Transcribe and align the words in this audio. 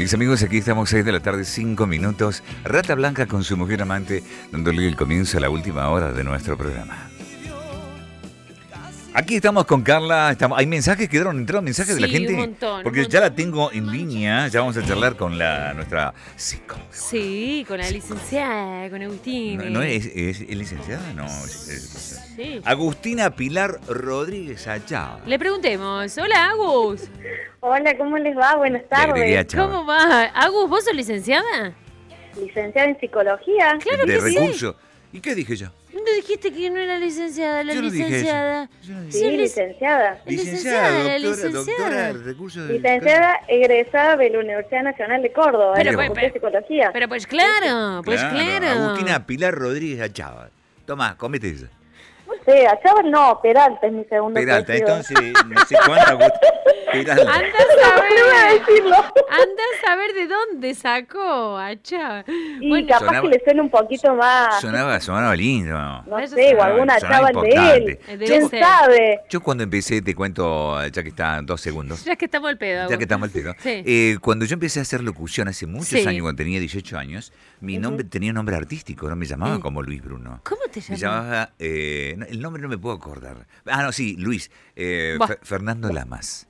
Mis 0.00 0.14
amigos, 0.14 0.42
aquí 0.42 0.56
estamos 0.56 0.88
6 0.88 1.04
de 1.04 1.12
la 1.12 1.20
tarde, 1.20 1.44
5 1.44 1.86
minutos. 1.86 2.42
Rata 2.64 2.94
Blanca 2.94 3.26
con 3.26 3.44
su 3.44 3.58
mujer 3.58 3.82
amante, 3.82 4.22
dándole 4.50 4.88
el 4.88 4.96
comienzo 4.96 5.36
a 5.36 5.42
la 5.42 5.50
última 5.50 5.90
hora 5.90 6.10
de 6.10 6.24
nuestro 6.24 6.56
programa. 6.56 7.10
Aquí 9.12 9.34
estamos 9.36 9.64
con 9.66 9.82
Carla. 9.82 10.30
Estamos, 10.30 10.56
hay 10.58 10.66
mensajes, 10.66 11.08
quedaron 11.08 11.36
entraron 11.38 11.64
mensajes 11.64 11.96
de 11.96 12.00
la 12.00 12.06
Sí, 12.06 12.12
gente. 12.12 12.32
un 12.34 12.38
montón, 12.40 12.82
porque 12.84 13.00
un 13.00 13.06
ya 13.08 13.20
la 13.20 13.34
tengo 13.34 13.72
en 13.72 13.90
línea. 13.90 14.46
Ya 14.46 14.60
vamos 14.60 14.76
a 14.76 14.84
charlar 14.86 15.16
con 15.16 15.36
la 15.36 15.74
nuestra 15.74 16.14
psicóloga. 16.36 16.86
Sí, 16.92 17.64
con 17.66 17.78
la 17.78 17.90
licenciada, 17.90 18.88
con 18.88 19.02
Agustín. 19.02 19.58
No, 19.58 19.64
no 19.64 19.82
es, 19.82 20.06
es- 20.06 20.40
es 20.42 20.56
licenciada, 20.56 21.12
no. 21.14 21.26
es- 21.26 21.68
es- 21.68 22.20
Sí. 22.36 22.60
Agustina 22.64 23.34
Pilar 23.34 23.80
Rodríguez 23.88 24.66
Achá. 24.68 25.18
Le 25.26 25.38
preguntemos. 25.38 26.16
Hola, 26.16 26.50
Agus. 26.50 27.02
Hola, 27.58 27.98
¿cómo 27.98 28.16
les 28.16 28.36
va? 28.36 28.54
Buenas 28.56 28.88
tardes. 28.88 29.46
¿Cómo 29.54 29.84
va? 29.84 30.22
Agus, 30.34 30.70
¿vos 30.70 30.84
sos 30.84 30.94
licenciada? 30.94 31.74
Licenciada 32.40 32.88
en 32.88 32.98
psicología. 33.00 33.76
Claro 33.82 34.06
de 34.06 34.14
que 34.14 34.20
sí. 34.20 34.36
recurso. 34.38 34.76
¿Y 35.12 35.20
qué 35.20 35.34
dije 35.34 35.56
yo? 35.56 35.66
¿Dónde 36.10 36.22
dijiste 36.22 36.52
que 36.52 36.70
no 36.70 36.78
era 36.80 36.98
licenciada? 36.98 37.62
La 37.64 37.74
Yo 37.74 37.82
no 37.82 37.90
dije 37.90 38.02
eso. 38.04 38.10
licenciada. 38.10 38.68
Yo 38.82 38.94
no 38.94 39.00
dije 39.02 39.12
Sí, 39.12 39.18
Sí, 39.18 39.24
lic- 39.26 39.38
licenciada. 39.40 40.20
Licenciada, 40.26 40.90
doctora, 40.90 41.18
licenciada. 41.18 41.64
doctora, 41.64 42.12
de 42.12 42.12
recursos 42.24 42.68
de- 42.68 42.74
Licenciada 42.74 43.40
egresada 43.48 44.16
de 44.16 44.30
la 44.30 44.38
Universidad 44.40 44.82
Nacional 44.82 45.22
de 45.22 45.32
Córdoba, 45.32 45.72
Pero, 45.76 45.90
en 45.90 45.96
la 45.96 45.98
pues, 45.98 46.06
Facultad 46.08 46.22
de 46.26 46.32
Psicología. 46.32 46.90
Pero 46.92 47.08
pues 47.08 47.26
claro, 47.26 48.02
pues 48.04 48.20
claro. 48.24 48.66
Agustina 48.66 49.26
Pilar 49.26 49.54
Rodríguez 49.54 50.00
Achá. 50.00 50.50
Toma, 50.86 51.16
comete 51.16 51.50
esa. 51.50 51.66
No 52.26 52.34
sé, 52.44 52.66
Achával 52.66 53.10
no, 53.10 53.40
Peralta 53.42 53.86
es 53.86 53.92
mi 53.92 54.04
segundo 54.04 54.38
Peralta, 54.40 54.72
apellido. 54.72 54.96
entonces, 54.96 55.32
no 55.46 55.60
sé 55.66 55.76
cuánta. 55.86 56.18
Peralta. 56.92 57.32
Anda 57.32 57.36
a 57.36 57.40
No 57.40 58.24
voy 58.26 58.34
a 58.34 58.40
saber. 58.40 58.60
decirlo. 58.66 58.96
Anda 58.96 59.62
a 59.62 59.86
saber 59.86 60.12
de 60.14 60.26
dónde 60.26 60.74
sacó, 60.74 61.56
Achá. 61.58 62.24
Y 62.28 62.68
Bueno, 62.68 62.88
capaz 62.88 63.06
Sonaba- 63.06 63.22
que 63.22 63.28
le 63.28 63.44
suene 63.44 63.60
un 63.62 63.70
poquito 63.70 64.14
más, 64.14 64.60
Sonaba, 64.60 65.00
sonaba 65.00 65.36
lindo. 65.36 65.76
no 66.06 66.26
sé, 66.26 66.54
o 66.56 66.62
alguna 66.62 66.94
Achával 66.94 67.34
de 67.42 67.50
él. 68.08 68.18
¿Quién 68.18 68.48
sabe? 68.50 69.20
Yo 69.28 69.40
cuando 69.40 69.64
empecé, 69.64 70.02
te 70.02 70.14
cuento, 70.14 70.84
ya 70.88 71.02
que 71.02 71.08
están 71.10 71.46
dos 71.46 71.60
segundos. 71.60 72.04
ya 72.04 72.16
que 72.16 72.24
estamos 72.26 72.48
al 72.50 72.58
pedo. 72.58 72.88
Ya 72.88 72.96
que 72.96 73.04
estamos 73.04 73.26
al 73.28 73.30
pedo. 73.32 73.54
Sí. 73.58 73.82
Eh, 73.86 74.16
cuando 74.20 74.44
yo 74.44 74.54
empecé 74.54 74.78
a 74.80 74.82
hacer 74.82 75.02
locución 75.02 75.48
hace 75.48 75.66
muchos 75.66 75.88
Sí. 76.00 76.06
años, 76.06 76.22
cuando 76.22 76.38
tenía 76.42 76.58
18 76.60 76.98
años, 76.98 77.32
mi 77.60 77.78
nombre 77.78 78.04
tenía 78.04 78.32
nombre 78.32 78.56
artístico, 78.56 79.08
no 79.08 79.16
me 79.16 79.26
llamaba 79.26 79.60
como 79.60 79.82
Luis 79.82 80.02
Bruno. 80.02 80.40
¿Cómo 80.44 80.62
te 80.70 80.80
Me 80.88 80.96
llamas? 80.96 81.00
llamaba, 81.00 81.50
eh, 81.58 82.14
no, 82.18 82.26
el 82.26 82.40
nombre 82.40 82.62
no 82.62 82.68
me 82.68 82.78
puedo 82.78 82.94
acordar. 82.96 83.46
Ah, 83.66 83.82
no, 83.82 83.92
sí, 83.92 84.16
Luis. 84.18 84.50
eh, 84.76 85.18
Fernando 85.42 85.92
Lamas. 85.92 86.46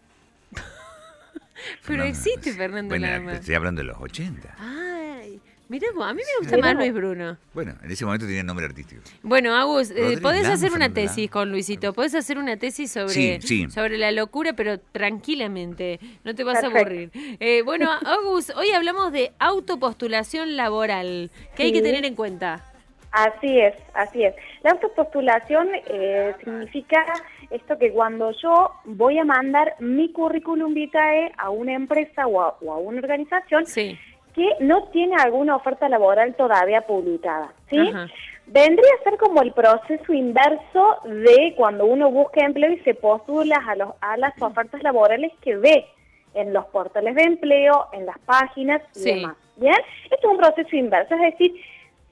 Pero 1.86 2.04
existe. 2.04 2.52
Fernando 2.52 2.88
bueno, 2.92 3.06
Lamas. 3.06 3.40
Estoy 3.40 3.54
hablando 3.54 3.80
de 3.80 3.88
los 3.88 3.98
80. 4.00 4.54
Ay, 4.58 5.40
mira 5.68 5.86
vos, 5.94 6.04
a 6.06 6.12
mí 6.14 6.20
me 6.20 6.40
gusta 6.40 6.56
Sí. 6.56 6.62
más 6.62 6.74
Luis 6.74 6.92
Bruno. 6.92 7.36
Bueno, 7.54 7.74
en 7.82 7.90
ese 7.90 8.04
momento 8.04 8.26
tenía 8.26 8.42
nombre 8.42 8.66
artístico. 8.66 9.02
Bueno, 9.22 9.54
Agus, 9.56 9.90
eh, 9.90 10.18
podés 10.20 10.42
Lama, 10.42 10.54
hacer 10.54 10.70
una 10.70 10.86
Fernando 10.86 10.94
tesis 10.94 11.16
Lama. 11.18 11.30
con 11.32 11.50
Luisito, 11.50 11.92
podés 11.92 12.14
hacer 12.14 12.38
una 12.38 12.56
tesis 12.56 12.90
sobre, 12.90 13.12
Sí, 13.12 13.38
sí. 13.42 13.70
sobre 13.70 13.98
la 13.98 14.10
locura, 14.12 14.52
pero 14.54 14.78
tranquilamente, 14.80 16.00
no 16.24 16.34
te 16.34 16.44
vas 16.44 16.62
a 16.62 16.66
aburrir. 16.66 17.10
Eh, 17.14 17.62
bueno, 17.62 17.90
Agus, 17.92 18.50
hoy 18.56 18.70
hablamos 18.70 19.12
de 19.12 19.32
autopostulación 19.38 20.56
laboral, 20.56 21.30
que 21.56 21.64
hay 21.64 21.72
que 21.72 21.82
tener 21.82 22.04
en 22.04 22.14
cuenta. 22.14 22.64
Así 23.12 23.58
es, 23.60 23.74
así 23.94 24.24
es. 24.24 24.34
La 24.62 24.70
autopostulación 24.70 25.68
eh, 25.88 26.32
significa 26.44 27.04
esto 27.50 27.76
que 27.78 27.90
cuando 27.92 28.30
yo 28.40 28.70
voy 28.84 29.18
a 29.18 29.24
mandar 29.24 29.74
mi 29.80 30.12
currículum 30.12 30.74
vitae 30.74 31.32
a 31.36 31.50
una 31.50 31.72
empresa 31.74 32.26
o 32.28 32.40
a, 32.40 32.56
o 32.60 32.72
a 32.72 32.78
una 32.78 33.00
organización 33.00 33.66
Sí. 33.66 33.98
que 34.34 34.48
no 34.60 34.84
tiene 34.92 35.16
alguna 35.16 35.56
oferta 35.56 35.88
laboral 35.88 36.34
todavía 36.36 36.82
publicada, 36.82 37.52
¿sí? 37.68 37.78
Ajá. 37.78 38.06
Vendría 38.46 38.90
a 39.00 39.04
ser 39.04 39.16
como 39.18 39.42
el 39.42 39.52
proceso 39.52 40.12
inverso 40.12 40.96
de 41.04 41.54
cuando 41.56 41.86
uno 41.86 42.10
busca 42.10 42.44
empleo 42.44 42.72
y 42.72 42.78
se 42.80 42.94
postula 42.94 43.56
a, 43.68 43.74
los, 43.76 43.90
a 44.00 44.16
las 44.16 44.40
ofertas 44.40 44.82
laborales 44.82 45.32
que 45.40 45.56
ve 45.56 45.86
en 46.34 46.52
los 46.52 46.64
portales 46.66 47.14
de 47.16 47.22
empleo, 47.24 47.86
en 47.92 48.06
las 48.06 48.18
páginas 48.20 48.82
y 48.94 48.98
Sí. 49.00 49.14
demás. 49.14 49.36
¿Bien? 49.56 49.74
Esto 50.04 50.16
es 50.16 50.24
un 50.24 50.36
proceso 50.38 50.74
inverso, 50.76 51.14
es 51.16 51.20
decir, 51.32 51.60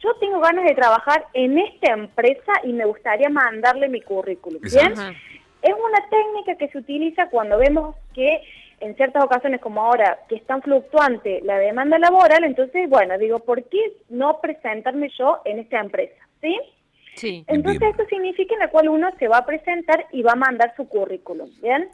yo 0.01 0.15
tengo 0.21 0.41
ganas 0.41 0.65
de 0.65 0.75
trabajar 0.75 1.27
en 1.35 1.59
esta 1.59 1.93
empresa 1.93 2.53
y 2.65 2.73
me 2.73 2.85
gustaría 2.85 3.29
mandarle 3.29 3.89
mi 3.89 4.01
currículum. 4.01 4.61
¿Bien? 4.63 4.93
Ajá. 4.93 5.13
Es 5.63 5.75
una 5.75 6.09
técnica 6.09 6.57
que 6.57 6.69
se 6.69 6.79
utiliza 6.79 7.29
cuando 7.31 7.59
vemos 7.59 7.97
que 8.15 8.41
en 8.81 8.95
ciertas 8.95 9.25
ocasiones 9.25 9.61
como 9.61 9.83
ahora, 9.83 10.21
que 10.29 10.37
es 10.37 10.47
tan 10.47 10.63
fluctuante 10.63 11.41
la 11.43 11.59
demanda 11.59 11.99
laboral, 11.99 12.45
entonces, 12.45 12.89
bueno, 12.89 13.19
digo, 13.19 13.41
¿por 13.41 13.65
qué 13.65 13.79
no 14.09 14.41
presentarme 14.41 15.11
yo 15.19 15.41
en 15.45 15.59
esta 15.59 15.81
empresa? 15.81 16.15
¿Sí? 16.41 16.57
Sí. 17.17 17.45
Entonces 17.49 17.81
Bien. 17.81 17.91
esto 17.91 18.05
significa 18.09 18.55
en 18.55 18.61
la 18.61 18.71
cual 18.71 18.89
uno 18.89 19.11
se 19.19 19.27
va 19.27 19.39
a 19.39 19.47
presentar 19.47 20.07
y 20.13 20.23
va 20.23 20.33
a 20.33 20.37
mandar 20.37 20.75
su 20.77 20.89
currículum, 20.89 21.51
¿bien? 21.61 21.89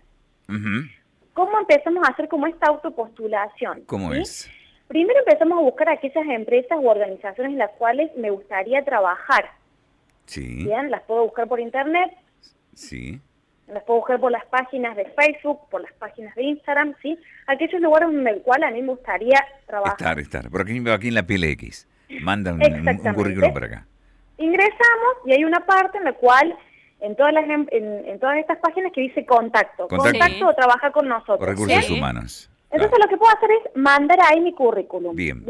¿Cómo 1.33 1.59
empezamos 1.59 2.07
a 2.07 2.13
hacer 2.13 2.29
como 2.29 2.47
esta 2.47 2.67
autopostulación? 2.67 3.85
¿Cómo 3.87 4.13
¿sí? 4.13 4.21
es? 4.21 4.51
Primero 4.95 5.19
empezamos 5.27 5.59
a 5.59 5.61
buscar 5.61 5.89
aquellas 5.89 6.25
empresas 6.29 6.79
u 6.81 6.89
organizaciones 6.89 7.55
en 7.55 7.59
las 7.59 7.73
cuales 7.73 8.13
me 8.17 8.31
gustaría 8.31 8.85
trabajar, 8.85 9.51
Sí, 10.27 10.63
¿bien? 10.63 10.89
Las 10.89 11.03
puedo 11.03 11.25
buscar 11.25 11.49
por 11.49 11.59
internet, 11.59 12.13
sí. 12.75 13.21
Las 13.67 13.83
puedo 13.83 13.99
buscar 13.99 14.21
por 14.21 14.31
las 14.31 14.47
páginas 14.47 14.95
de 14.95 15.07
Facebook, 15.07 15.69
por 15.69 15.83
las 15.83 15.93
páginas 15.95 16.33
de 16.37 16.45
Instagram, 16.45 16.95
¿sí? 17.03 17.19
Aquellos 17.49 17.81
lugares 17.81 18.09
en 18.09 18.25
el 18.25 18.41
cual 18.43 18.63
a 18.63 18.71
mí 18.71 18.83
me 18.83 18.93
gustaría 18.93 19.45
trabajar. 19.67 19.97
Estar, 19.99 20.21
estar. 20.21 20.49
Por 20.49 20.61
aquí, 20.61 20.81
aquí 20.89 21.09
en 21.09 21.15
la 21.15 21.25
PLX. 21.25 21.89
Manda 22.21 22.53
un, 22.53 22.61
currículum 23.15 23.53
para 23.53 23.67
acá. 23.67 23.87
Ingresamos 24.39 25.15
y 25.27 25.33
hay 25.33 25.43
una 25.45 25.67
parte 25.67 25.99
en 25.99 26.05
la 26.05 26.13
cual, 26.13 26.57
en 27.01 27.17
todas 27.17 27.33
las 27.33 27.45
en, 27.47 27.67
en 27.73 28.21
todas 28.21 28.39
estas 28.39 28.59
páginas 28.59 28.93
que 28.93 29.01
dice 29.01 29.27
contacto. 29.27 29.89
Contacto. 29.89 30.21
Contacto 30.21 30.47
o 30.47 30.55
trabajar 30.55 30.93
con 30.93 31.09
nosotros. 31.09 31.41
O 31.41 31.47
recursos 31.47 31.85
Sí. 31.85 31.99
humanos. 31.99 32.49
Entonces 32.75 32.99
lo 33.01 33.09
que 33.09 33.17
puedo 33.17 33.33
hacer 33.35 33.51
es 33.53 33.77
mandar 33.77 34.19
ahí 34.29 34.41
mi 34.41 34.53
currículum. 34.53 35.15
Bien. 35.17 35.45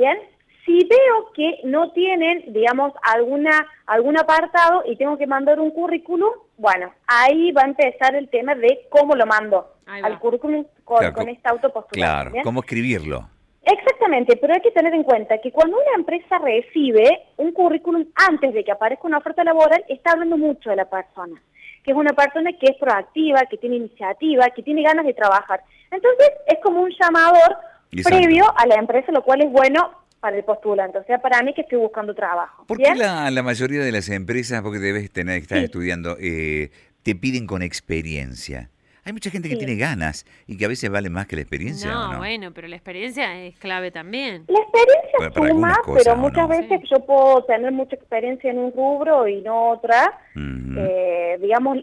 Si 0.65 0.79
veo 0.89 1.31
que 1.35 1.61
no 1.65 1.93
tienen, 1.93 2.45
digamos, 2.53 2.93
alguna 3.03 3.67
algún 3.87 4.17
apartado 4.19 4.83
y 4.87 4.97
tengo 4.97 5.19
que 5.19 5.27
mandar 5.27 5.61
un 5.61 5.71
currículum, 5.71 6.31
bueno, 6.57 6.91
ahí 7.07 7.53
va 7.53 7.63
a 7.63 7.67
empezar 7.67 8.15
el 8.15 8.29
tema 8.31 8.55
de 8.55 8.87
cómo 8.89 9.15
lo 9.15 9.27
mando 9.27 9.75
al 9.87 10.19
currículum 10.19 10.65
con, 10.85 10.99
Claro, 10.99 11.15
con 11.15 11.27
co- 11.27 11.31
esta 11.33 11.51
autopostulación. 11.51 12.15
Claro, 12.15 12.31
¿bien? 12.31 12.45
¿cómo 12.45 12.61
escribirlo? 12.61 13.29
Exactamente, 13.67 14.37
pero 14.37 14.53
hay 14.55 14.61
que 14.61 14.71
tener 14.71 14.93
en 14.95 15.05
cuenta 15.05 15.39
que 15.39 15.51
cuando 15.51 15.77
una 15.77 15.97
empresa 15.97 16.39
recibe 16.39 17.23
un 17.39 17.53
currículum 17.53 18.07
antes 18.15 18.53
de 18.53 18.63
que 18.65 18.73
aparezca 18.73 19.07
una 19.07 19.19
oferta 19.19 19.43
laboral, 19.43 19.85
está 19.89 20.13
hablando 20.13 20.37
mucho 20.37 20.71
de 20.71 20.77
la 20.77 20.85
persona, 20.85 21.41
que 21.83 21.91
es 21.93 21.97
una 21.97 22.13
persona 22.13 22.53
que 22.53 22.67
es 22.73 22.77
proactiva, 22.79 23.43
que 23.49 23.57
tiene 23.57 23.77
iniciativa, 23.77 24.51
que 24.51 24.63
tiene 24.63 24.83
ganas 24.83 25.07
de 25.07 25.15
trabajar. 25.15 25.61
Entonces 25.91 26.31
es 26.47 26.59
como 26.63 26.83
un 26.83 26.91
llamador 27.01 27.57
Exacto. 27.93 28.19
previo 28.19 28.45
a 28.57 28.67
la 28.67 28.75
empresa, 28.77 29.13
lo 29.13 29.23
cual 29.23 29.41
es 29.43 29.51
bueno 29.51 29.91
para 30.21 30.37
el 30.37 30.45
postulante, 30.45 30.99
o 30.99 31.05
sea, 31.05 31.19
para 31.19 31.43
mí 31.43 31.53
que 31.55 31.61
estoy 31.63 31.79
buscando 31.79 32.15
trabajo. 32.15 32.65
¿Por 32.67 32.79
qué 32.79 32.95
la, 32.95 33.31
la 33.31 33.43
mayoría 33.43 33.83
de 33.83 33.93
las 33.93 34.09
empresas, 34.09 34.63
porque 34.63 34.79
debes 34.79 35.11
tener, 35.13 35.37
estar 35.41 35.59
Sí. 35.59 35.65
estudiando, 35.65 36.17
eh, 36.21 36.71
te 37.03 37.15
piden 37.15 37.47
con 37.47 37.63
experiencia? 37.63 38.71
Hay 39.07 39.13
mucha 39.13 39.31
gente 39.31 39.49
que 39.49 39.57
Sí. 39.57 39.59
tiene 39.65 39.77
ganas 39.79 40.25
y 40.47 40.57
que 40.57 40.65
a 40.65 40.69
veces 40.69 40.89
vale 40.91 41.11
más 41.11 41.27
que 41.27 41.37
la 41.37 41.43
experiencia, 41.43 41.91
No, 41.91 42.09
¿o 42.09 42.13
no? 42.15 42.19
bueno, 42.19 42.53
pero 42.55 42.69
la 42.69 42.77
experiencia 42.77 43.39
es 43.45 43.59
clave 43.59 43.91
también. 43.91 44.45
La 44.49 44.59
experiencia 44.61 45.11
Para- 45.19 45.31
para 45.31 45.49
suma, 45.49 45.69
algunas 45.69 45.79
cosas, 45.81 46.03
pero 46.05 46.15
¿o 46.15 46.19
muchas 46.19 46.43
no? 46.43 46.49
veces 46.49 46.81
Sí. 46.83 46.89
yo 46.91 47.05
puedo 47.05 47.45
tener 47.45 47.71
mucha 47.73 47.97
experiencia 47.97 48.51
en 48.51 48.59
un 48.59 48.73
rubro 48.73 49.29
y 49.29 49.43
no 49.43 49.71
otra. 49.71 50.19
Eh, 50.37 51.39
digamos, 51.41 51.79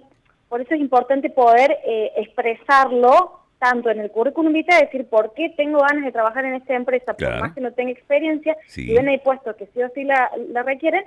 por 0.50 0.62
eso 0.62 0.74
es 0.74 0.82
importante 0.82 1.30
poder 1.30 1.78
eh, 1.86 2.12
expresarlo 2.18 3.38
tanto 3.60 3.92
en 3.92 4.00
el 4.00 4.10
currículum 4.10 4.52
vitae, 4.54 4.86
decir 4.86 5.06
por 5.08 5.36
qué 5.36 5.50
tengo 5.56 5.80
ganas 5.82 6.04
de 6.04 6.12
trabajar 6.12 6.44
en 6.46 6.56
esta 6.56 6.74
empresa, 6.74 7.14
Claro. 7.14 7.36
por 7.36 7.42
más 7.44 7.54
que 7.54 7.62
no 7.62 7.72
tenga 7.74 7.92
experiencia, 7.92 8.58
Sí. 8.66 8.90
y 8.90 8.96
ven 8.96 9.08
ahí 9.08 9.20
puesto 9.20 9.56
que 9.56 9.68
sí 9.68 9.84
o 9.84 9.90
sí 9.94 10.04
la, 10.04 10.32
la 10.50 10.64
requieren, 10.64 11.06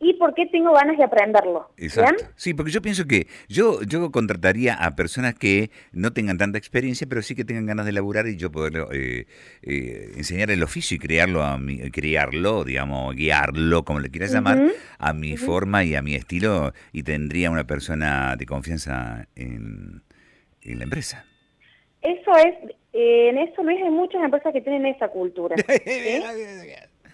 y 0.00 0.14
por 0.14 0.34
qué 0.34 0.46
tengo 0.46 0.72
ganas 0.72 0.96
de 0.96 1.04
aprenderlo. 1.04 1.70
Exacto. 1.76 2.14
¿bien? 2.16 2.30
Sí, 2.36 2.54
porque 2.54 2.70
yo 2.70 2.80
pienso 2.80 3.06
que 3.06 3.26
yo, 3.48 3.82
yo 3.82 4.10
contrataría 4.10 4.74
a 4.74 4.94
personas 4.94 5.34
que 5.34 5.70
no 5.92 6.12
tengan 6.12 6.38
tanta 6.38 6.58
experiencia, 6.58 7.06
pero 7.08 7.22
sí 7.22 7.34
que 7.34 7.44
tengan 7.44 7.66
ganas 7.66 7.86
de 7.86 7.92
laburar 7.92 8.26
y 8.28 8.36
yo 8.36 8.50
poder 8.52 8.84
eh, 8.92 9.26
eh, 9.62 10.12
enseñar 10.16 10.50
el 10.50 10.62
oficio 10.62 10.96
y 10.96 10.98
crearlo, 10.98 11.42
a 11.42 11.58
mi, 11.58 11.90
criarlo, 11.90 12.64
digamos, 12.64 13.14
guiarlo, 13.16 13.84
como 13.84 14.00
le 14.00 14.10
quieras 14.10 14.32
llamar, 14.32 14.60
a 14.98 15.12
mi 15.12 15.36
forma 15.36 15.84
y 15.84 15.94
a 15.94 16.02
mi 16.02 16.14
estilo 16.14 16.72
y 16.92 17.02
tendría 17.02 17.50
una 17.50 17.64
persona 17.64 18.36
de 18.36 18.46
confianza 18.46 19.26
en, 19.34 20.02
en 20.62 20.78
la 20.78 20.84
empresa. 20.84 21.24
Eso 22.02 22.30
es, 22.36 22.70
eh, 22.92 23.30
en 23.30 23.38
eso 23.38 23.62
Luis 23.62 23.82
hay 23.82 23.90
muchas 23.90 24.22
empresas 24.22 24.52
que 24.52 24.60
tienen 24.60 24.86
esa 24.86 25.08
cultura. 25.08 25.56
¿sí? 25.84 26.22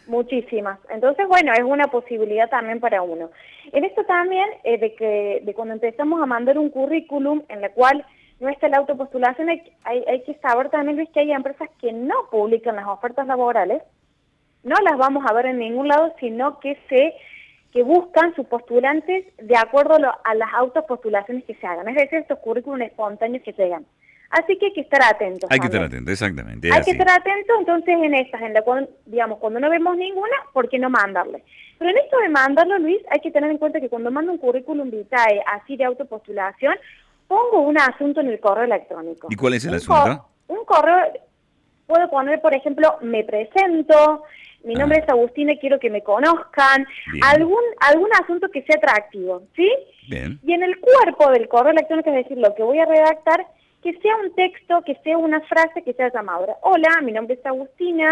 Muchísimas. 0.06 0.78
Entonces, 0.90 1.26
bueno, 1.28 1.52
es 1.52 1.62
una 1.62 1.86
posibilidad 1.86 2.50
también 2.50 2.80
para 2.80 3.02
uno. 3.02 3.30
En 3.72 3.84
esto 3.84 4.04
también, 4.04 4.48
eh, 4.64 4.78
de 4.78 4.94
que 4.94 5.40
de 5.42 5.54
cuando 5.54 5.74
empezamos 5.74 6.20
a 6.20 6.26
mandar 6.26 6.58
un 6.58 6.70
currículum 6.70 7.42
en 7.48 7.62
la 7.62 7.70
cual 7.70 8.04
no 8.40 8.48
está 8.48 8.68
la 8.68 8.78
autopostulación, 8.78 9.48
hay, 9.48 9.62
hay, 9.84 10.04
hay 10.06 10.22
que 10.22 10.34
saber 10.34 10.68
también 10.68 10.96
Luis, 10.96 11.08
que 11.10 11.20
hay 11.20 11.32
empresas 11.32 11.70
que 11.80 11.92
no 11.92 12.14
publican 12.30 12.76
las 12.76 12.86
ofertas 12.86 13.26
laborales, 13.26 13.82
no 14.62 14.74
las 14.82 14.98
vamos 14.98 15.24
a 15.26 15.32
ver 15.32 15.46
en 15.46 15.58
ningún 15.58 15.88
lado, 15.88 16.14
sino 16.20 16.60
que 16.60 16.76
se 16.88 17.14
que 17.72 17.82
buscan 17.82 18.32
sus 18.36 18.46
postulantes 18.46 19.26
de 19.36 19.56
acuerdo 19.56 19.96
a 19.96 20.34
las 20.36 20.54
autopostulaciones 20.54 21.42
que 21.44 21.56
se 21.56 21.66
hagan, 21.66 21.88
es 21.88 21.96
decir, 21.96 22.20
estos 22.20 22.38
currículums 22.38 22.84
espontáneos 22.84 23.42
que 23.42 23.52
llegan. 23.52 23.84
Así 24.34 24.58
que 24.58 24.66
hay 24.66 24.72
que 24.72 24.80
estar 24.80 25.00
atentos. 25.00 25.48
Hay 25.48 25.60
que 25.60 25.66
estar 25.66 25.84
atentos, 25.84 26.12
exactamente. 26.12 26.68
Hay 26.72 26.82
que 26.82 26.90
estar 26.90 27.08
atentos, 27.08 27.56
entonces 27.56 27.94
en 28.02 28.14
estas, 28.14 28.42
en 28.42 28.52
la 28.52 28.62
cual, 28.62 28.90
digamos, 29.06 29.38
cuando 29.38 29.60
no 29.60 29.70
vemos 29.70 29.96
ninguna, 29.96 30.34
¿por 30.52 30.68
qué 30.68 30.76
no 30.76 30.90
mandarle? 30.90 31.44
Pero 31.78 31.90
en 31.92 31.98
esto 31.98 32.18
de 32.18 32.28
mandarlo, 32.30 32.76
Luis, 32.80 33.00
hay 33.10 33.20
que 33.20 33.30
tener 33.30 33.48
en 33.48 33.58
cuenta 33.58 33.80
que 33.80 33.88
cuando 33.88 34.10
mando 34.10 34.32
un 34.32 34.38
currículum 34.38 34.90
vitae 34.90 35.40
así 35.46 35.76
de 35.76 35.84
autopostulación, 35.84 36.74
pongo 37.28 37.60
un 37.60 37.78
asunto 37.78 38.22
en 38.22 38.28
el 38.28 38.40
correo 38.40 38.64
electrónico. 38.64 39.28
¿Y 39.30 39.36
cuál 39.36 39.54
es 39.54 39.64
el 39.66 39.74
asunto? 39.74 40.28
un 40.48 40.64
correo, 40.64 41.12
puedo 41.86 42.10
poner, 42.10 42.40
por 42.40 42.54
ejemplo, 42.56 42.98
me 43.02 43.22
presento, 43.22 44.24
mi 44.64 44.74
nombre 44.74 44.98
es 44.98 45.08
Agustina 45.08 45.52
quiero 45.60 45.78
que 45.78 45.90
me 45.90 46.02
conozcan, 46.02 46.86
algún 47.22 47.62
algún 47.80 48.08
asunto 48.20 48.48
que 48.50 48.62
sea 48.62 48.76
atractivo, 48.78 49.44
¿sí? 49.54 49.70
Bien. 50.08 50.40
Y 50.42 50.54
en 50.54 50.64
el 50.64 50.80
cuerpo 50.80 51.30
del 51.30 51.46
correo 51.46 51.70
electrónico, 51.70 52.10
es 52.10 52.16
decir, 52.16 52.36
lo 52.38 52.52
que 52.56 52.64
voy 52.64 52.80
a 52.80 52.86
redactar, 52.86 53.46
que 53.84 53.92
sea 54.00 54.16
un 54.16 54.34
texto, 54.34 54.80
que 54.82 54.96
sea 55.04 55.18
una 55.18 55.42
frase 55.42 55.82
que 55.82 55.92
sea 55.92 56.10
llamadora. 56.10 56.56
Hola, 56.62 56.88
mi 57.02 57.12
nombre 57.12 57.34
es 57.34 57.44
Agustina, 57.44 58.10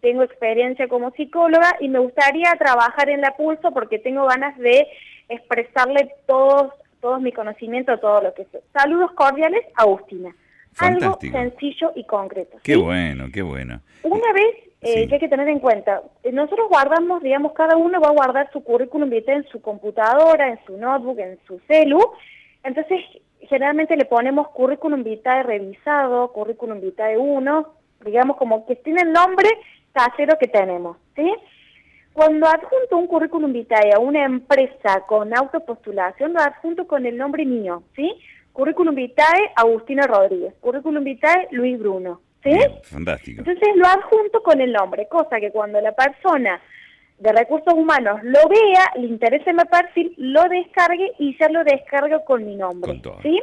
tengo 0.00 0.22
experiencia 0.22 0.88
como 0.88 1.10
psicóloga 1.10 1.76
y 1.80 1.88
me 1.90 1.98
gustaría 1.98 2.50
trabajar 2.58 3.10
en 3.10 3.20
la 3.20 3.36
Pulso 3.36 3.72
porque 3.72 3.98
tengo 3.98 4.24
ganas 4.26 4.56
de 4.56 4.88
expresarle 5.28 6.14
todos 6.26 6.72
todos 7.02 7.20
mi 7.20 7.32
conocimiento, 7.32 7.98
todo 7.98 8.22
lo 8.22 8.32
que 8.32 8.44
sé. 8.44 8.62
Saludos 8.72 9.10
cordiales, 9.12 9.66
Agustina. 9.74 10.34
Algo 10.78 11.18
sencillo 11.20 11.92
y 11.94 12.04
concreto. 12.04 12.58
Qué 12.62 12.76
bueno, 12.76 13.26
qué 13.34 13.42
bueno. 13.42 13.80
Una 14.04 14.32
vez 14.32 14.54
eh, 14.80 15.08
que 15.08 15.16
hay 15.16 15.20
que 15.20 15.28
tener 15.28 15.48
en 15.48 15.58
cuenta, 15.58 16.00
eh, 16.22 16.32
nosotros 16.32 16.68
guardamos, 16.70 17.22
digamos, 17.22 17.52
cada 17.52 17.76
uno 17.76 18.00
va 18.00 18.08
a 18.08 18.12
guardar 18.12 18.50
su 18.52 18.62
currículum 18.62 19.10
vitae 19.10 19.34
en 19.34 19.48
su 19.48 19.60
computadora, 19.60 20.48
en 20.48 20.58
su 20.64 20.78
notebook, 20.78 21.18
en 21.18 21.38
su 21.46 21.60
celu, 21.66 22.00
entonces 22.64 23.00
generalmente 23.48 23.96
le 23.96 24.04
ponemos 24.04 24.48
currículum 24.48 25.02
vitae 25.02 25.42
revisado, 25.42 26.32
currículum 26.32 26.80
vitae 26.80 27.16
1, 27.16 27.74
digamos 28.04 28.36
como 28.36 28.66
que 28.66 28.76
tiene 28.76 29.02
el 29.02 29.12
nombre 29.12 29.48
casero 29.92 30.38
que 30.38 30.48
tenemos, 30.48 30.96
¿sí? 31.14 31.32
Cuando 32.12 32.46
adjunto 32.46 32.98
un 32.98 33.06
currículum 33.06 33.52
vitae 33.52 33.92
a 33.94 33.98
una 33.98 34.24
empresa 34.24 35.02
con 35.06 35.34
autopostulación, 35.36 36.34
lo 36.34 36.40
adjunto 36.40 36.86
con 36.86 37.06
el 37.06 37.16
nombre 37.16 37.44
mío, 37.46 37.82
¿sí? 37.96 38.12
Currículum 38.52 38.94
vitae 38.94 39.50
Agustina 39.56 40.06
Rodríguez, 40.06 40.54
currículum 40.60 41.02
vitae 41.04 41.48
Luis 41.52 41.78
Bruno, 41.78 42.20
¿sí? 42.42 42.50
fantástico. 42.82 43.40
Entonces 43.40 43.76
lo 43.76 43.86
adjunto 43.86 44.42
con 44.42 44.60
el 44.60 44.72
nombre, 44.72 45.08
cosa 45.08 45.40
que 45.40 45.50
cuando 45.50 45.80
la 45.80 45.92
persona 45.92 46.60
de 47.22 47.32
recursos 47.32 47.72
humanos 47.72 48.18
lo 48.24 48.40
vea, 48.48 48.92
le 48.96 49.06
interese 49.06 49.52
mi 49.52 49.62
perfil, 49.64 50.12
lo 50.16 50.42
descargue 50.48 51.12
y 51.20 51.36
ya 51.38 51.48
lo 51.48 51.62
descargo 51.62 52.24
con 52.24 52.44
mi 52.44 52.56
nombre, 52.56 53.00
¿sí? 53.22 53.40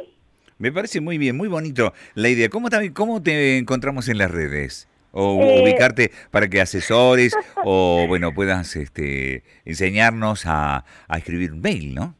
Me 0.58 0.70
parece 0.70 1.00
muy 1.00 1.16
bien, 1.16 1.34
muy 1.38 1.48
bonito 1.48 1.94
la 2.14 2.28
idea. 2.28 2.50
¿Cómo, 2.50 2.68
cómo 2.92 3.22
te 3.22 3.56
encontramos 3.56 4.08
en 4.08 4.18
las 4.18 4.30
redes? 4.30 4.86
o 5.12 5.42
eh, 5.42 5.62
ubicarte 5.64 6.12
para 6.30 6.46
que 6.46 6.60
asesores 6.60 7.34
o 7.64 8.04
bueno 8.06 8.32
puedas 8.32 8.76
este 8.76 9.42
enseñarnos 9.64 10.46
a, 10.46 10.84
a 11.08 11.18
escribir 11.18 11.52
un 11.52 11.60
mail, 11.60 11.96
¿no? 11.96 12.14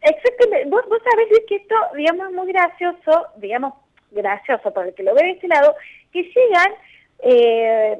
Exactamente. 0.00 0.68
Vos, 0.68 0.82
vos 0.88 0.98
sabés 1.08 1.28
que 1.46 1.54
esto, 1.54 1.74
digamos, 1.96 2.28
es 2.28 2.34
muy 2.34 2.48
gracioso, 2.52 3.26
digamos, 3.36 3.74
gracioso 4.10 4.72
para 4.72 4.88
el 4.88 4.94
que 4.94 5.04
lo 5.04 5.14
ve 5.14 5.22
de 5.22 5.30
este 5.30 5.46
lado, 5.46 5.76
que 6.12 6.22
llegan 6.22 6.72
eh, 7.22 7.98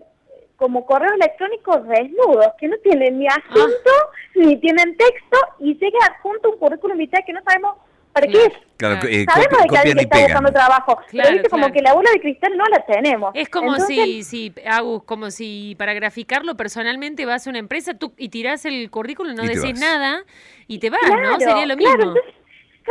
como 0.56 0.86
correos 0.86 1.14
electrónicos 1.14 1.86
desnudos, 1.88 2.48
que 2.58 2.68
no 2.68 2.76
tienen 2.78 3.18
ni 3.18 3.26
asunto, 3.26 3.90
ah. 3.90 4.16
ni 4.34 4.56
tienen 4.58 4.96
texto, 4.96 5.38
y 5.58 5.74
llega 5.74 6.18
junto 6.22 6.50
un 6.50 6.58
currículum 6.58 6.98
vitae 6.98 7.24
que 7.24 7.32
no 7.32 7.42
sabemos 7.44 7.76
¿Para 8.14 8.28
qué 8.28 8.44
es? 8.44 8.52
Claro, 8.76 9.08
eh, 9.08 9.26
Sabemos 9.28 9.62
de 9.62 9.68
que 9.68 9.76
alguien 9.76 9.98
está 9.98 10.20
buscando 10.20 10.52
trabajo, 10.52 10.98
pero 11.10 11.32
viste 11.32 11.48
como 11.48 11.72
que 11.72 11.82
la 11.82 11.94
bola 11.94 12.10
de 12.12 12.20
cristal 12.20 12.56
no 12.56 12.64
la 12.66 12.86
tenemos. 12.86 13.32
Es 13.34 13.48
como 13.48 13.74
si, 13.80 14.22
si, 14.22 14.54
Agus, 14.64 15.02
como 15.02 15.32
si 15.32 15.74
para 15.78 15.94
graficarlo 15.94 16.56
personalmente 16.56 17.26
vas 17.26 17.46
a 17.46 17.50
una 17.50 17.58
empresa 17.58 17.94
tú 17.94 18.14
y 18.16 18.28
tirás 18.28 18.66
el 18.66 18.88
currículum, 18.88 19.34
no 19.34 19.42
decís 19.42 19.80
nada 19.80 20.24
y 20.68 20.78
te 20.78 20.90
vas, 20.90 21.00
¿no? 21.02 21.40
Sería 21.40 21.66
lo 21.66 21.76
mismo. 21.76 21.92
Entonces, 21.92 22.22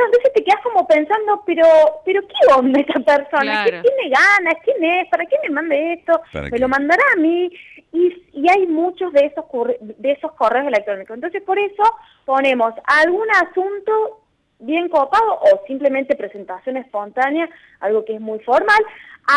entonces 0.01 0.33
te 0.33 0.43
quedas 0.43 0.61
como 0.63 0.87
pensando, 0.87 1.43
pero 1.45 1.65
pero 2.05 2.21
¿qué 2.21 2.53
onda 2.55 2.79
esta 2.79 2.99
persona? 2.99 3.63
¿Qué 3.65 3.71
tiene 3.71 4.09
ganas? 4.09 4.55
¿Quién 4.63 4.83
es? 4.83 5.07
¿Para 5.09 5.25
qué 5.25 5.35
me 5.43 5.49
mande 5.49 5.93
esto? 5.93 6.19
¿Me 6.51 6.59
lo 6.59 6.67
mandará 6.67 7.03
a 7.13 7.19
mí? 7.19 7.51
Y, 7.91 8.23
y 8.33 8.49
hay 8.49 8.65
muchos 8.65 9.13
de 9.13 9.25
esos, 9.25 9.45
de 9.79 10.11
esos 10.11 10.31
correos 10.33 10.67
electrónicos. 10.67 11.15
Entonces, 11.15 11.43
por 11.43 11.59
eso 11.59 11.83
ponemos 12.25 12.73
algún 12.85 13.27
asunto 13.29 14.21
bien 14.59 14.89
copado 14.89 15.39
o 15.41 15.65
simplemente 15.67 16.15
presentación 16.15 16.77
espontánea, 16.77 17.49
algo 17.79 18.05
que 18.05 18.15
es 18.15 18.21
muy 18.21 18.39
formal, 18.39 18.79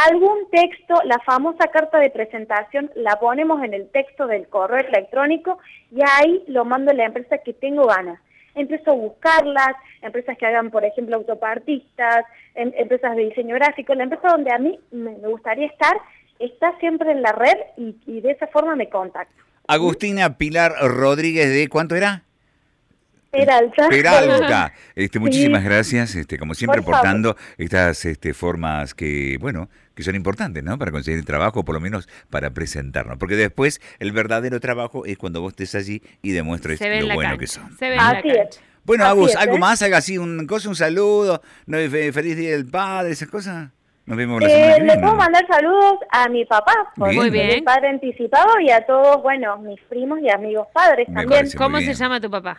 algún 0.09 0.49
texto, 0.51 0.95
la 1.05 1.19
famosa 1.21 1.69
carta 1.69 1.99
de 1.99 2.11
presentación, 2.11 2.91
la 2.95 3.17
ponemos 3.19 3.63
en 3.63 3.75
el 3.75 3.91
texto 3.91 4.27
del 4.27 4.49
correo 4.49 4.87
electrónico 4.87 5.59
y 5.91 6.01
ahí 6.03 6.45
lo 6.49 6.65
mando 6.65 6.93
a 6.93 6.95
la 6.95 7.05
empresa 7.05 7.39
que 7.39 7.53
tengo 7.53 7.87
ganas. 7.87 8.21
Empiezo 8.57 8.91
a 8.91 8.95
buscarlas, 8.95 9.77
empresas 10.03 10.37
que 10.37 10.47
hagan, 10.47 10.71
por 10.71 10.85
ejemplo, 10.85 11.15
autopartistas, 11.15 12.25
em, 12.57 12.73
empresas 12.77 13.15
de 13.15 13.27
diseño 13.27 13.55
gráfico, 13.55 13.95
la 13.95 14.05
empresa 14.05 14.29
donde 14.29 14.51
a 14.51 14.59
mí 14.59 14.79
me 14.91 15.13
gustaría 15.29 15.67
estar 15.67 15.97
está 16.41 16.77
siempre 16.81 17.13
en 17.13 17.23
la 17.23 17.33
red 17.33 17.57
y, 17.77 17.97
y 18.07 18.21
de 18.21 18.33
esa 18.33 18.49
forma 18.49 18.75
me 18.75 18.89
contacto. 18.89 19.35
Agustina 19.69 20.37
Pilar 20.37 20.73
Rodríguez 20.81 21.49
de, 21.53 21.69
¿cuánto 21.69 21.95
era? 21.95 22.26
Peralta. 23.37 23.89
Peralta. 23.89 24.73
Este, 24.95 25.19
muchísimas 25.19 25.63
gracias, 25.63 26.15
este, 26.15 26.39
como 26.39 26.55
siempre, 26.55 26.81
aportando 26.81 27.37
estas 27.59 28.05
este, 28.07 28.33
formas 28.33 28.95
que, 28.95 29.37
bueno, 29.41 29.69
que 29.95 30.03
son 30.03 30.15
importantes, 30.15 30.63
¿no? 30.65 30.79
Para 30.79 30.91
conseguir 30.91 31.25
trabajo, 31.25 31.65
por 31.65 31.75
lo 31.75 31.81
menos 31.81 32.09
para 32.31 32.51
presentarnos. 32.51 33.19
Porque 33.19 33.37
después 33.37 33.81
el 33.99 34.13
verdadero 34.13 34.59
trabajo 34.61 35.05
es 35.05 35.19
cuando 35.19 35.43
vos 35.43 35.53
estés 35.53 35.75
allí 35.75 36.03
y 36.23 36.33
demuestres 36.33 36.81
lo 36.81 37.15
bueno 37.15 37.37
que 37.37 37.47
son. 37.47 37.77
Se 37.77 37.91
ve 37.91 37.97
Así 37.99 38.29
es. 38.29 38.61
Bueno, 38.85 39.05
Agus, 39.05 39.35
algo 39.35 39.57
¿eh? 39.57 39.59
más, 39.59 39.83
haga 39.83 39.99
así 39.99 40.17
un 40.17 40.47
cosa, 40.47 40.69
un 40.69 40.77
saludo, 40.77 41.43
no, 41.67 41.77
feliz 41.77 42.37
día 42.37 42.53
del 42.53 42.67
padre, 42.67 43.11
esas 43.11 43.29
cosas. 43.29 43.71
Nos 44.07 44.17
vemos 44.17 44.41
la 44.41 44.49
semana 44.49 44.67
eh, 44.67 44.75
que 44.77 44.83
viene. 44.83 44.95
Le 44.95 45.01
puedo 45.01 45.15
mandar 45.17 45.47
saludos 45.49 45.99
a 46.13 46.29
mi 46.29 46.45
papá, 46.45 46.93
por 46.95 47.13
muy 47.13 47.29
bien. 47.29 47.57
mi 47.57 47.63
padre 47.63 47.89
anticipado, 47.89 48.61
y 48.61 48.71
a 48.71 48.87
todos, 48.87 49.21
bueno, 49.23 49.59
mis 49.59 49.81
primos 49.89 50.21
y 50.23 50.31
amigos 50.31 50.69
padres 50.73 51.09
también. 51.13 51.49
¿Cómo 51.59 51.81
se 51.81 51.95
llama 51.95 52.21
tu 52.21 52.31
papá? 52.31 52.59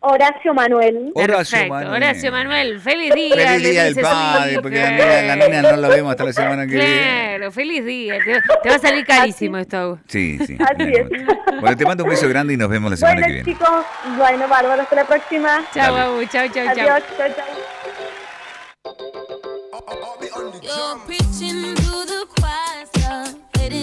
Horacio 0.00 0.54
Manuel. 0.54 1.10
Horacio 1.14 1.66
Manuel. 1.66 1.88
Horacio 1.88 2.30
Manuel, 2.30 2.80
feliz 2.80 3.12
día. 3.14 3.34
Feliz 3.34 3.70
día 3.70 3.84
del 3.84 3.96
padre, 3.96 4.60
porque 4.62 4.76
la 4.78 5.36
nena, 5.36 5.62
no 5.72 5.76
la 5.76 5.88
vemos 5.88 6.12
hasta 6.12 6.24
la 6.24 6.32
semana 6.32 6.66
que 6.66 6.74
viene. 6.74 7.34
Claro, 7.36 7.52
feliz 7.52 7.84
día. 7.84 8.18
Te, 8.62 8.68
va 8.68 8.76
a 8.76 8.78
salir 8.78 9.04
carísimo 9.04 9.58
esto. 9.58 9.98
Sí, 10.06 10.38
sí. 10.46 10.56
Así 10.60 10.92
es. 10.92 11.08
Bueno, 11.60 11.76
te 11.76 11.84
mando 11.84 12.04
un 12.04 12.10
beso 12.10 12.28
grande 12.28 12.54
y 12.54 12.56
nos 12.56 12.68
vemos 12.68 12.92
la 12.92 12.96
semana 12.96 13.26
que 13.26 13.32
viene. 13.32 13.42
Bueno, 13.42 13.58
chicos, 13.58 14.16
bueno, 14.16 14.46
bárbaro, 14.48 14.82
hasta 14.82 14.94
la 14.94 15.04
próxima. 15.04 15.64
Chao, 15.74 15.96
Abu, 15.96 16.24
chao, 16.26 16.46
chao, 16.48 16.64
chao. 16.74 16.88
Adiós, 16.88 17.02
chao, 17.16 17.28
chao. 21.34 21.77